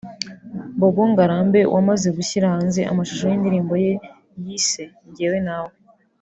Bobby 0.79 1.03
Ngarambe 1.11 1.59
wamaze 1.73 2.07
gushyira 2.17 2.53
hanze 2.55 2.81
amashusho 2.91 3.25
y’indirimbo 3.27 3.73
yise 4.45 4.83
‘Njyewe 5.09 5.39
Nawe’ 5.47 5.71